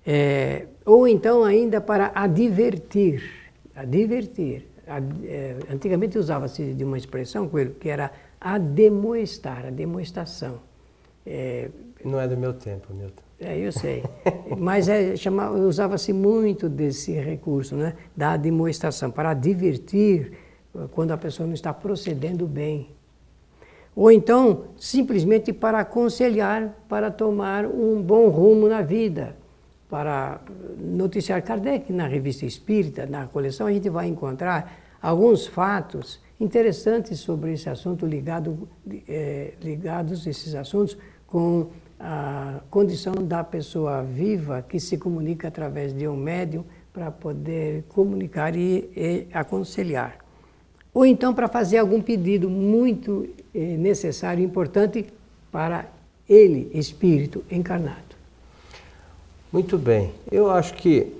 É, 0.04 0.66
ou 0.84 1.06
então 1.06 1.44
ainda 1.44 1.80
para 1.80 2.12
advertir, 2.14 3.22
advertir. 3.74 4.66
Ad, 4.86 5.26
é, 5.26 5.56
antigamente 5.68 6.16
usava-se 6.16 6.74
de 6.74 6.84
uma 6.84 6.96
expressão 6.96 7.50
que 7.80 7.88
era 7.88 8.12
ademoestar, 8.40 9.66
a 9.66 9.70
demonstração. 9.70 10.60
É, 11.26 11.68
Não 12.04 12.20
é 12.20 12.28
do 12.28 12.36
meu 12.36 12.54
tempo, 12.54 12.94
Milton. 12.94 13.25
É, 13.38 13.58
eu 13.58 13.70
sei. 13.70 14.02
Mas 14.58 14.88
é, 14.88 15.14
usava-se 15.66 16.12
muito 16.12 16.68
desse 16.68 17.12
recurso, 17.12 17.74
né, 17.76 17.94
da 18.16 18.36
demonstração, 18.36 19.10
para 19.10 19.34
divertir 19.34 20.32
eh, 20.74 20.78
quando 20.92 21.10
a 21.10 21.18
pessoa 21.18 21.46
não 21.46 21.54
está 21.54 21.72
procedendo 21.72 22.46
bem. 22.46 22.88
Ou 23.94 24.10
então, 24.10 24.64
simplesmente 24.76 25.52
para 25.52 25.80
aconselhar, 25.80 26.74
para 26.88 27.10
tomar 27.10 27.66
um 27.66 28.02
bom 28.02 28.28
rumo 28.28 28.68
na 28.68 28.82
vida. 28.82 29.36
Para 29.88 30.40
noticiar 30.78 31.42
Kardec, 31.42 31.92
na 31.92 32.06
revista 32.06 32.44
Espírita, 32.44 33.06
na 33.06 33.26
coleção, 33.26 33.66
a 33.66 33.72
gente 33.72 33.88
vai 33.88 34.06
encontrar 34.08 34.78
alguns 35.00 35.46
fatos 35.46 36.20
interessantes 36.38 37.20
sobre 37.20 37.52
esse 37.52 37.68
assunto, 37.70 38.04
ligado, 38.04 38.68
é, 39.08 39.52
ligados 39.62 40.26
esses 40.26 40.54
assuntos 40.54 40.98
com 41.26 41.68
a 41.98 42.60
condição 42.70 43.14
da 43.14 43.42
pessoa 43.42 44.02
viva 44.02 44.64
que 44.68 44.78
se 44.78 44.98
comunica 44.98 45.48
através 45.48 45.96
de 45.96 46.06
um 46.06 46.16
médium 46.16 46.64
para 46.92 47.10
poder 47.10 47.84
comunicar 47.88 48.56
e, 48.56 48.90
e, 48.96 49.26
aconselhar. 49.32 50.18
Ou 50.92 51.04
então 51.04 51.34
para 51.34 51.48
fazer 51.48 51.78
algum 51.78 52.00
pedido 52.00 52.48
muito 52.48 53.28
eh, 53.54 53.76
necessário 53.76 54.42
e 54.42 54.46
importante 54.46 55.06
para 55.52 55.86
ele, 56.28 56.70
espírito 56.74 57.44
encarnado. 57.50 58.16
Muito 59.52 59.78
bem. 59.78 60.12
Eu 60.30 60.50
acho 60.50 60.74
que 60.74 61.12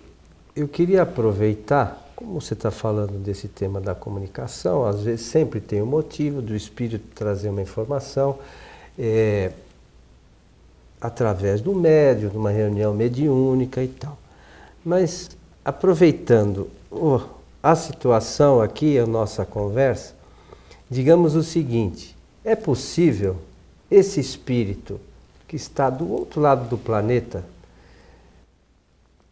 eu 0.55 0.67
queria 0.67 1.03
aproveitar, 1.03 2.11
como 2.17 2.41
você 2.41 2.55
está 2.55 2.71
falando 2.71 3.19
desse 3.19 3.47
tema 3.49 3.81
da 3.81 3.95
comunicação, 3.95 4.85
às 4.87 5.03
vezes 5.03 5.27
sempre 5.27 5.61
tem 5.61 5.83
um 5.83 5.87
motivo 5.87 6.41
do 6.41 6.57
espírito 6.57 7.05
trazer 7.15 7.51
uma 7.51 7.61
informação. 7.61 8.39
É, 8.99 9.53
através 11.01 11.61
do 11.61 11.75
médium, 11.75 12.31
numa 12.33 12.51
reunião 12.51 12.95
mediúnica 12.95 13.83
e 13.83 13.89
tal. 13.89 14.17
Mas 14.85 15.31
aproveitando 15.65 16.71
oh, 16.91 17.21
a 17.63 17.75
situação 17.75 18.61
aqui, 18.61 18.99
a 18.99 19.07
nossa 19.07 19.45
conversa, 19.45 20.15
digamos 20.89 21.35
o 21.35 21.43
seguinte: 21.43 22.17
é 22.45 22.55
possível 22.55 23.37
esse 23.91 24.21
espírito 24.21 25.01
que 25.47 25.57
está 25.57 25.91
do 25.91 26.11
outro 26.11 26.41
lado 26.41 26.69
do 26.69 26.79
planeta, 26.79 27.45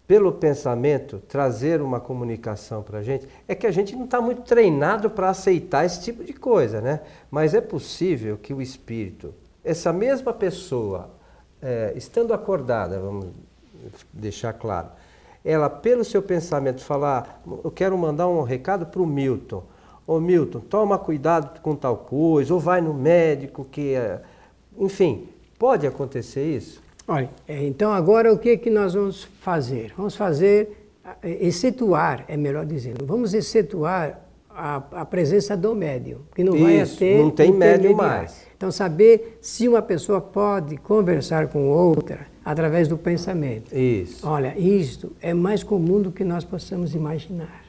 pelo 0.07 0.33
pensamento, 0.33 1.19
trazer 1.29 1.81
uma 1.81 1.99
comunicação 1.99 2.83
para 2.83 2.99
a 2.99 3.03
gente? 3.03 3.27
É 3.49 3.55
que 3.55 3.67
a 3.67 3.71
gente 3.71 3.97
não 3.97 4.05
está 4.05 4.21
muito 4.21 4.43
treinado 4.43 5.09
para 5.09 5.31
aceitar 5.31 5.87
esse 5.87 6.03
tipo 6.03 6.23
de 6.23 6.33
coisa, 6.33 6.81
né? 6.81 7.01
Mas 7.31 7.55
é 7.55 7.61
possível 7.61 8.37
que 8.37 8.53
o 8.53 8.61
espírito, 8.61 9.33
essa 9.65 9.93
mesma 9.93 10.33
pessoa, 10.33 11.09
é, 11.65 11.95
estando 11.97 12.35
acordada, 12.35 13.01
vamos 13.01 13.27
deixar 14.13 14.53
claro, 14.53 14.89
ela, 15.45 15.69
pelo 15.69 16.05
seu 16.05 16.23
pensamento, 16.23 16.83
falar: 16.83 17.43
Eu 17.63 17.71
quero 17.71 17.97
mandar 17.99 18.29
um 18.29 18.43
recado 18.43 18.87
para 18.87 19.03
o 19.03 19.07
Milton. 19.07 19.63
Ô 20.07 20.21
Milton, 20.21 20.61
toma 20.61 20.99
cuidado 20.99 21.61
com 21.61 21.75
tal 21.75 21.97
coisa, 21.97 22.53
ou 22.53 22.61
vai 22.61 22.81
no 22.81 22.95
médico, 22.95 23.65
que. 23.65 23.95
É... 23.95 24.21
Enfim, 24.79 25.29
pode 25.59 25.87
acontecer 25.87 26.45
isso? 26.45 26.83
Olha, 27.07 27.29
é, 27.47 27.67
então 27.67 27.93
agora 27.93 28.33
o 28.33 28.39
que, 28.39 28.51
é 28.51 28.57
que 28.57 28.71
nós 28.71 28.95
vamos 28.95 29.25
fazer? 29.41 29.93
Vamos 29.97 30.17
fazer, 30.17 30.91
é, 31.23 31.47
excetuar, 31.47 32.25
é 32.29 32.37
melhor 32.37 32.65
dizendo, 32.65 33.05
vamos 33.05 33.35
excetuar 33.35 34.24
a, 34.55 34.77
a 34.93 35.05
presença 35.05 35.57
do 35.57 35.75
médium, 35.75 36.21
que 36.35 36.45
não 36.45 36.55
Isso, 36.55 36.65
vai 36.65 36.99
ter. 36.99 37.19
Não 37.19 37.31
tem 37.31 37.53
médium 37.53 37.95
mais. 37.95 38.47
Então, 38.57 38.71
saber 38.71 39.39
se 39.41 39.69
uma 39.69 39.83
pessoa 39.83 40.21
pode 40.21 40.77
conversar 40.77 41.49
com 41.49 41.69
outra 41.69 42.27
através 42.45 42.87
do 42.87 42.97
pensamento. 42.97 43.75
Isso. 43.77 44.27
Olha, 44.27 44.57
isto 44.57 45.13
é 45.21 45.35
mais 45.35 45.63
comum 45.63 46.01
do 46.01 46.13
que 46.13 46.25
nós 46.25 46.45
possamos 46.45 46.95
imaginar. 46.95 47.65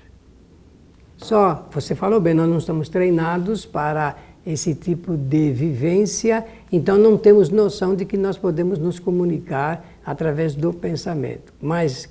Só, 1.17 1.67
você 1.71 1.95
falou 1.95 2.19
bem, 2.19 2.33
nós 2.33 2.47
não 2.47 2.57
estamos 2.57 2.89
treinados 2.89 3.65
para 3.65 4.15
esse 4.45 4.75
tipo 4.75 5.17
de 5.17 5.51
vivência, 5.51 6.45
então 6.71 6.97
não 6.97 7.17
temos 7.17 7.49
noção 7.49 7.95
de 7.95 8.05
que 8.05 8.15
nós 8.15 8.37
podemos 8.37 8.77
nos 8.77 8.99
comunicar 8.99 9.83
através 10.05 10.53
do 10.53 10.71
pensamento. 10.71 11.51
Mas, 11.59 12.07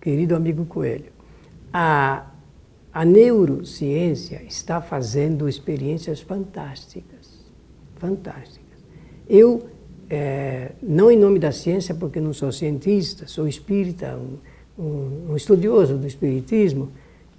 querido 0.00 0.36
amigo 0.36 0.66
Coelho, 0.66 1.12
a, 1.72 2.26
a 2.92 3.04
neurociência 3.04 4.42
está 4.46 4.80
fazendo 4.82 5.48
experiências 5.48 6.20
fantásticas. 6.20 7.42
Fantásticas. 7.96 8.78
Eu, 9.28 9.66
é, 10.10 10.72
não 10.82 11.10
em 11.10 11.16
nome 11.16 11.38
da 11.38 11.52
ciência, 11.52 11.94
porque 11.94 12.20
não 12.20 12.34
sou 12.34 12.52
cientista, 12.52 13.26
sou 13.26 13.48
espírita, 13.48 14.16
um, 14.16 14.82
um, 14.82 15.30
um 15.30 15.36
estudioso 15.36 15.96
do 15.96 16.06
espiritismo, 16.06 16.90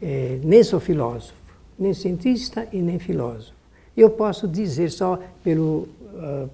é, 0.02 0.40
nem 0.44 0.64
sou 0.64 0.80
filósofo, 0.80 1.36
nem 1.78 1.94
cientista 1.94 2.68
e 2.72 2.82
nem 2.82 2.98
filósofo. 2.98 3.54
Eu 3.96 4.10
posso 4.10 4.48
dizer 4.48 4.90
só 4.90 5.20
pelo, 5.44 5.88
uh, 6.16 6.50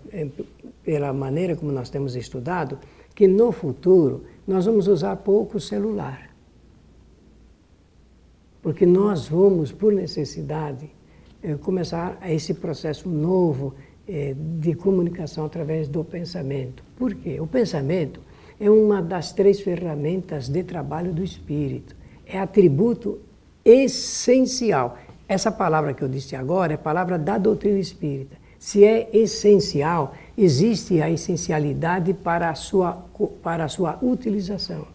pela 0.84 1.14
maneira 1.14 1.56
como 1.56 1.72
nós 1.72 1.90
temos 1.90 2.16
estudado 2.16 2.78
que 3.16 3.28
no 3.28 3.52
futuro 3.52 4.26
nós 4.46 4.66
vamos 4.66 4.88
usar 4.88 5.16
pouco 5.18 5.60
celular. 5.60 6.29
Porque 8.62 8.86
nós 8.86 9.28
vamos, 9.28 9.72
por 9.72 9.94
necessidade, 9.94 10.90
eh, 11.42 11.56
começar 11.56 12.18
esse 12.28 12.54
processo 12.54 13.08
novo 13.08 13.74
eh, 14.08 14.36
de 14.60 14.74
comunicação 14.74 15.46
através 15.46 15.88
do 15.88 16.04
pensamento. 16.04 16.84
Por 16.98 17.16
quê? 17.16 17.40
O 17.40 17.48
pensamento 17.48 18.20
é 18.60 18.70
uma 18.70 19.02
das 19.02 19.32
três 19.32 19.62
ferramentas 19.62 20.50
de 20.50 20.64
trabalho 20.64 21.14
do 21.14 21.24
espírito. 21.24 21.96
É 22.26 22.38
atributo 22.40 23.20
essencial. 23.64 24.98
Essa 25.28 25.52
palavra 25.52 25.94
que 25.94 26.04
eu 26.04 26.10
disse 26.10 26.36
agora 26.36 26.74
é 26.74 26.78
palavra 26.78 27.18
da 27.18 27.38
doutrina 27.38 27.80
espírita. 27.80 28.36
Se 28.58 28.84
é 28.84 29.10
essencial, 29.14 30.14
existe 30.38 31.02
a 31.02 31.10
essencialidade 31.10 32.14
para 32.14 32.50
a 32.50 32.56
sua, 32.56 33.06
para 33.42 33.64
a 33.64 33.70
sua 33.70 33.98
utilização. 34.02 34.86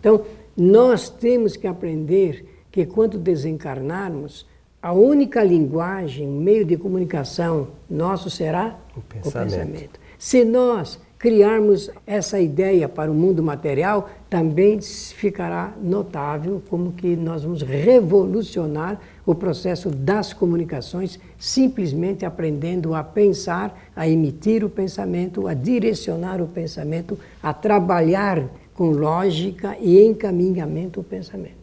Então, 0.00 0.22
nós 0.56 1.08
temos 1.08 1.56
que 1.56 1.68
aprender 1.68 2.51
que 2.72 2.86
quando 2.86 3.18
desencarnarmos, 3.18 4.46
a 4.82 4.92
única 4.92 5.44
linguagem, 5.44 6.26
meio 6.26 6.64
de 6.64 6.76
comunicação 6.76 7.68
nosso 7.88 8.28
será 8.28 8.76
o 8.96 9.00
pensamento. 9.00 9.28
O 9.28 9.32
pensamento. 9.32 10.00
Se 10.18 10.44
nós 10.44 10.98
criarmos 11.18 11.88
essa 12.04 12.40
ideia 12.40 12.88
para 12.88 13.08
o 13.08 13.14
mundo 13.14 13.44
material, 13.44 14.10
também 14.28 14.80
ficará 14.80 15.72
notável 15.80 16.60
como 16.68 16.90
que 16.92 17.14
nós 17.14 17.44
vamos 17.44 17.62
revolucionar 17.62 19.00
o 19.24 19.32
processo 19.32 19.88
das 19.88 20.32
comunicações, 20.32 21.20
simplesmente 21.38 22.24
aprendendo 22.24 22.92
a 22.92 23.04
pensar, 23.04 23.80
a 23.94 24.08
emitir 24.08 24.64
o 24.64 24.68
pensamento, 24.68 25.46
a 25.46 25.54
direcionar 25.54 26.40
o 26.40 26.48
pensamento, 26.48 27.16
a 27.40 27.54
trabalhar 27.54 28.48
com 28.74 28.90
lógica 28.90 29.76
e 29.80 30.04
encaminhamento 30.04 30.98
o 30.98 31.04
pensamento. 31.04 31.61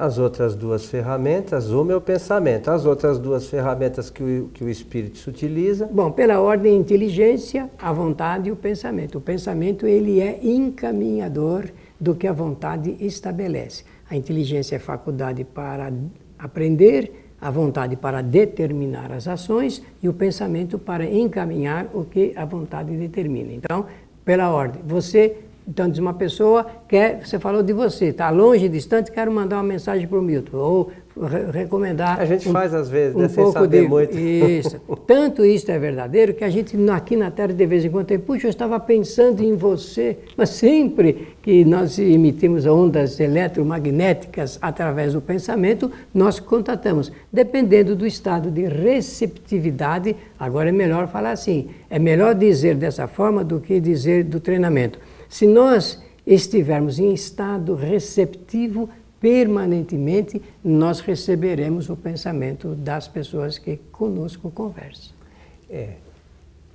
As 0.00 0.16
outras 0.16 0.56
duas 0.56 0.86
ferramentas, 0.86 1.68
uma 1.68 1.92
é 1.92 1.94
o 1.94 2.00
pensamento, 2.00 2.70
as 2.70 2.86
outras 2.86 3.18
duas 3.18 3.46
ferramentas 3.50 4.08
que 4.08 4.22
o, 4.22 4.48
que 4.48 4.64
o 4.64 4.70
espírito 4.70 5.18
se 5.18 5.28
utiliza. 5.28 5.90
Bom, 5.92 6.10
pela 6.10 6.40
ordem 6.40 6.74
inteligência, 6.74 7.68
a 7.78 7.92
vontade 7.92 8.48
e 8.48 8.52
o 8.52 8.56
pensamento. 8.56 9.18
O 9.18 9.20
pensamento 9.20 9.86
ele 9.86 10.18
é 10.18 10.40
encaminhador 10.42 11.66
do 12.00 12.14
que 12.14 12.26
a 12.26 12.32
vontade 12.32 12.96
estabelece. 12.98 13.84
A 14.08 14.16
inteligência 14.16 14.76
é 14.76 14.78
faculdade 14.78 15.44
para 15.44 15.92
aprender, 16.38 17.34
a 17.38 17.50
vontade 17.50 17.94
para 17.94 18.22
determinar 18.22 19.12
as 19.12 19.28
ações 19.28 19.82
e 20.02 20.08
o 20.08 20.14
pensamento 20.14 20.78
para 20.78 21.04
encaminhar 21.04 21.90
o 21.92 22.06
que 22.06 22.32
a 22.36 22.46
vontade 22.46 22.96
determina. 22.96 23.52
Então, 23.52 23.84
pela 24.24 24.48
ordem, 24.48 24.80
você 24.82 25.36
então, 25.68 25.88
diz 25.88 25.98
uma 25.98 26.14
pessoa, 26.14 26.66
quer, 26.88 27.24
você 27.24 27.38
falou 27.38 27.62
de 27.62 27.72
você, 27.72 28.06
está 28.06 28.28
longe, 28.30 28.68
distante, 28.68 29.10
quero 29.10 29.30
mandar 29.30 29.56
uma 29.56 29.62
mensagem 29.62 30.06
para 30.06 30.18
o 30.18 30.22
Milton, 30.22 30.56
ou 30.56 30.90
re 31.16 31.50
recomendar. 31.52 32.20
A 32.20 32.24
gente 32.24 32.48
um, 32.48 32.52
faz 32.52 32.72
às 32.72 32.88
vezes, 32.88 33.14
um 33.14 33.20
né, 33.20 33.28
pouco 33.28 33.52
sem 33.52 33.62
saber 33.62 33.82
de, 33.82 33.88
muito. 33.88 34.18
Isso. 34.18 34.80
Tanto 35.06 35.44
isso 35.44 35.70
é 35.70 35.78
verdadeiro 35.78 36.34
que 36.34 36.44
a 36.44 36.50
gente 36.50 36.76
aqui 36.90 37.16
na 37.16 37.30
Terra 37.30 37.52
de 37.52 37.66
vez 37.66 37.84
em 37.84 37.90
quando 37.90 38.06
tem, 38.06 38.18
puxa, 38.18 38.46
eu 38.46 38.50
estava 38.50 38.80
pensando 38.80 39.42
em 39.42 39.54
você, 39.54 40.18
mas 40.36 40.50
sempre 40.50 41.28
que 41.42 41.64
nós 41.64 41.98
emitimos 41.98 42.66
ondas 42.66 43.20
eletromagnéticas 43.20 44.58
através 44.60 45.12
do 45.12 45.20
pensamento, 45.20 45.90
nós 46.12 46.40
contatamos. 46.40 47.12
Dependendo 47.32 47.94
do 47.94 48.06
estado 48.06 48.50
de 48.50 48.66
receptividade, 48.66 50.16
agora 50.38 50.68
é 50.68 50.72
melhor 50.72 51.08
falar 51.08 51.32
assim, 51.32 51.68
é 51.88 51.98
melhor 51.98 52.34
dizer 52.34 52.76
dessa 52.76 53.06
forma 53.06 53.44
do 53.44 53.60
que 53.60 53.80
dizer 53.80 54.24
do 54.24 54.40
treinamento. 54.40 54.98
Se 55.30 55.46
nós 55.46 56.02
estivermos 56.26 56.98
em 56.98 57.14
estado 57.14 57.76
receptivo 57.76 58.90
permanentemente, 59.20 60.42
nós 60.62 60.98
receberemos 60.98 61.88
o 61.88 61.96
pensamento 61.96 62.74
das 62.74 63.06
pessoas 63.06 63.56
que 63.56 63.76
conosco 63.92 64.50
conversam. 64.50 65.12
É. 65.70 65.90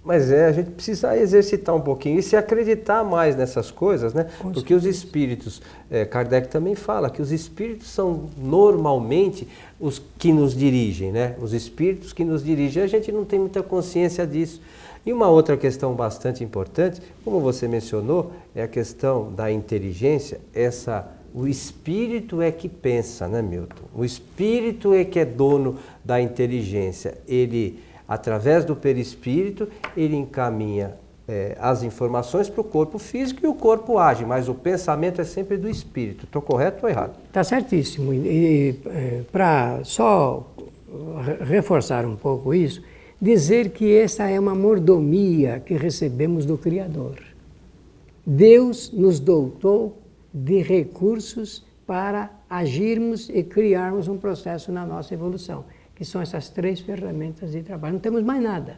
Mas 0.05 0.31
é, 0.31 0.45
a 0.45 0.51
gente 0.51 0.69
precisa 0.69 1.17
exercitar 1.17 1.75
um 1.75 1.81
pouquinho 1.81 2.19
e 2.19 2.23
se 2.23 2.35
acreditar 2.35 3.03
mais 3.03 3.35
nessas 3.35 3.71
coisas, 3.71 4.13
né? 4.13 4.27
Com 4.37 4.51
Porque 4.51 4.73
certeza. 4.73 4.89
os 4.89 4.95
espíritos, 4.95 5.61
é, 5.89 6.05
Kardec 6.05 6.47
também 6.47 6.75
fala 6.75 7.09
que 7.09 7.21
os 7.21 7.31
espíritos 7.31 7.89
são 7.89 8.29
normalmente 8.37 9.47
os 9.79 9.99
que 10.19 10.31
nos 10.31 10.55
dirigem, 10.55 11.11
né? 11.11 11.35
Os 11.41 11.53
espíritos 11.53 12.13
que 12.13 12.23
nos 12.23 12.43
dirigem. 12.45 12.83
A 12.83 12.87
gente 12.87 13.11
não 13.11 13.25
tem 13.25 13.39
muita 13.39 13.63
consciência 13.63 14.27
disso. 14.27 14.61
E 15.05 15.13
uma 15.13 15.27
outra 15.27 15.55
questão 15.55 15.93
bastante 15.93 16.43
importante, 16.43 17.01
como 17.23 17.39
você 17.39 17.67
mencionou, 17.67 18.31
é 18.55 18.63
a 18.63 18.67
questão 18.67 19.31
da 19.31 19.51
inteligência, 19.51 20.39
essa 20.53 21.11
o 21.35 21.45
espírito 21.47 22.41
é 22.41 22.49
que 22.49 22.69
pensa, 22.69 23.27
né, 23.27 23.41
Milton? 23.41 23.83
O 23.93 24.05
espírito 24.05 24.93
é 24.93 25.03
que 25.03 25.19
é 25.19 25.25
dono 25.25 25.75
da 26.03 26.21
inteligência. 26.21 27.17
Ele, 27.27 27.77
através 28.07 28.63
do 28.63 28.73
perispírito, 28.73 29.67
ele 29.97 30.15
encaminha 30.15 30.95
é, 31.27 31.57
as 31.59 31.83
informações 31.83 32.47
para 32.47 32.61
o 32.61 32.63
corpo 32.63 32.97
físico 32.97 33.41
e 33.43 33.47
o 33.49 33.53
corpo 33.53 33.97
age, 33.97 34.23
mas 34.23 34.47
o 34.47 34.53
pensamento 34.53 35.19
é 35.19 35.25
sempre 35.25 35.57
do 35.57 35.67
espírito. 35.69 36.23
Estou 36.23 36.41
correto 36.41 36.85
ou 36.85 36.89
errado? 36.89 37.17
Está 37.27 37.43
certíssimo. 37.43 38.13
E, 38.13 38.17
e 38.17 38.79
é, 38.85 39.21
para 39.29 39.81
só 39.83 40.49
reforçar 41.45 42.05
um 42.05 42.15
pouco 42.15 42.53
isso, 42.53 42.81
dizer 43.25 43.71
que 43.71 43.91
essa 43.91 44.29
é 44.29 44.39
uma 44.39 44.53
mordomia 44.53 45.59
que 45.59 45.73
recebemos 45.73 46.45
do 46.45 46.59
Criador. 46.59 47.19
Deus 48.23 48.91
nos 48.91 49.19
dotou 49.19 49.97
de 50.31 50.61
recursos 50.61 51.65
para 51.87 52.29
agirmos 52.47 53.27
e 53.29 53.41
criarmos 53.43 54.07
um 54.07 54.17
processo 54.17 54.71
na 54.71 54.85
nossa 54.85 55.15
evolução, 55.15 55.65
que 55.95 56.05
são 56.05 56.21
essas 56.21 56.49
três 56.49 56.79
ferramentas 56.79 57.51
de 57.51 57.63
trabalho. 57.63 57.93
Não 57.93 57.99
temos 57.99 58.21
mais 58.21 58.43
nada. 58.43 58.77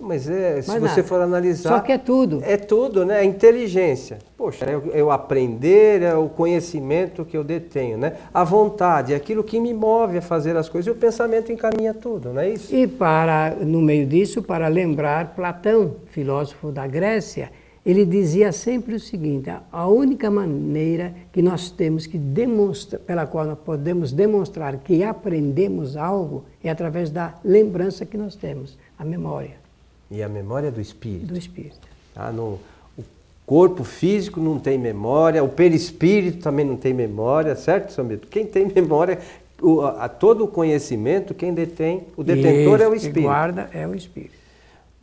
Mas 0.00 0.28
é, 0.28 0.60
se 0.60 0.68
Mas 0.68 0.80
você 0.80 0.96
nada. 0.96 1.04
for 1.04 1.20
analisar. 1.20 1.70
Só 1.70 1.80
que 1.80 1.92
é 1.92 1.98
tudo. 1.98 2.40
É 2.44 2.56
tudo, 2.56 3.04
né? 3.04 3.18
A 3.18 3.24
inteligência. 3.24 4.18
Poxa, 4.36 4.64
é 4.64 4.76
o, 4.76 5.10
é 5.10 5.14
aprender, 5.14 6.02
é 6.02 6.14
o 6.14 6.28
conhecimento 6.28 7.24
que 7.24 7.36
eu 7.36 7.44
detenho, 7.44 7.96
né? 7.96 8.14
A 8.32 8.44
vontade, 8.44 9.12
é 9.12 9.16
aquilo 9.16 9.44
que 9.44 9.60
me 9.60 9.72
move 9.72 10.18
a 10.18 10.22
fazer 10.22 10.56
as 10.56 10.68
coisas. 10.68 10.88
E 10.88 10.90
o 10.90 10.98
pensamento 10.98 11.52
encaminha 11.52 11.94
tudo, 11.94 12.32
não 12.32 12.40
é 12.40 12.50
isso? 12.50 12.74
E 12.74 12.86
para, 12.86 13.56
no 13.60 13.80
meio 13.80 14.06
disso, 14.06 14.42
para 14.42 14.68
lembrar 14.68 15.34
Platão, 15.34 15.96
filósofo 16.06 16.70
da 16.72 16.86
Grécia, 16.86 17.50
ele 17.84 18.04
dizia 18.04 18.50
sempre 18.50 18.94
o 18.94 19.00
seguinte: 19.00 19.50
a 19.70 19.86
única 19.86 20.30
maneira 20.30 21.14
que 21.32 21.42
nós 21.42 21.70
temos 21.70 22.06
que 22.06 22.18
demonstrar, 22.18 23.00
pela 23.02 23.26
qual 23.26 23.44
nós 23.44 23.58
podemos 23.58 24.10
demonstrar 24.10 24.78
que 24.78 25.04
aprendemos 25.04 25.96
algo 25.96 26.44
é 26.62 26.70
através 26.70 27.10
da 27.10 27.34
lembrança 27.44 28.06
que 28.06 28.16
nós 28.16 28.34
temos, 28.34 28.78
a 28.98 29.04
memória. 29.04 29.63
E 30.10 30.22
a 30.22 30.28
memória 30.28 30.70
do 30.70 30.80
espírito. 30.80 31.26
Do 31.26 31.38
espírito. 31.38 31.88
Ah, 32.14 32.30
no, 32.30 32.60
o 32.96 33.04
corpo 33.46 33.84
físico 33.84 34.40
não 34.40 34.58
tem 34.58 34.78
memória, 34.78 35.42
o 35.42 35.48
perispírito 35.48 36.38
também 36.38 36.64
não 36.64 36.76
tem 36.76 36.92
memória, 36.92 37.56
certo, 37.56 37.92
Samito? 37.92 38.28
Quem 38.28 38.46
tem 38.46 38.66
memória, 38.72 39.18
o, 39.60 39.82
a, 39.82 40.08
todo 40.08 40.44
o 40.44 40.48
conhecimento, 40.48 41.34
quem 41.34 41.52
detém, 41.52 42.04
o 42.16 42.22
detentor 42.22 42.76
Isso, 42.76 42.84
é 42.84 42.88
o 42.88 42.94
espírito. 42.94 43.14
Quem 43.14 43.22
guarda 43.24 43.70
é 43.72 43.86
o 43.86 43.94
espírito. 43.94 44.44